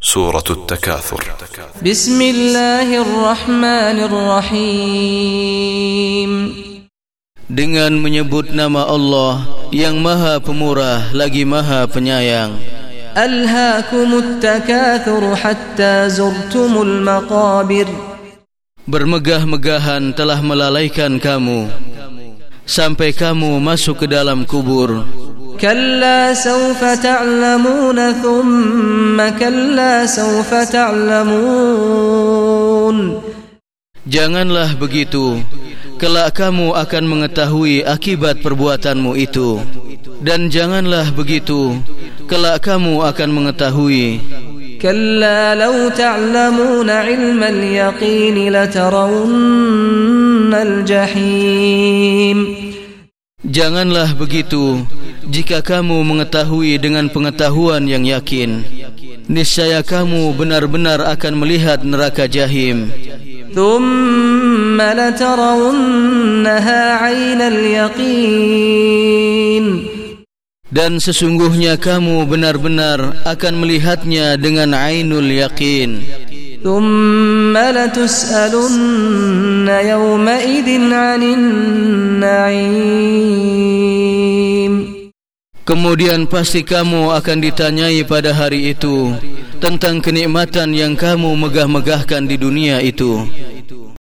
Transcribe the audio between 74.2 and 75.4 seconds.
dengan ainul